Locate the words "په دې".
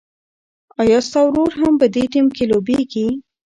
1.81-2.03